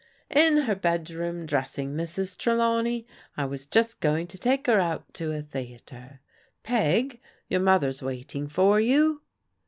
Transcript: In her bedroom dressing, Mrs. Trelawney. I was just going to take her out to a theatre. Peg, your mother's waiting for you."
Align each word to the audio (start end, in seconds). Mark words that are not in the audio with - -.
In 0.31 0.61
her 0.63 0.73
bedroom 0.73 1.45
dressing, 1.45 1.93
Mrs. 1.93 2.35
Trelawney. 2.35 3.05
I 3.37 3.45
was 3.45 3.67
just 3.67 3.99
going 3.99 4.25
to 4.29 4.37
take 4.39 4.65
her 4.65 4.79
out 4.79 5.13
to 5.13 5.31
a 5.31 5.43
theatre. 5.43 6.21
Peg, 6.63 7.21
your 7.49 7.59
mother's 7.61 8.01
waiting 8.01 8.47
for 8.47 8.79
you." 8.81 9.21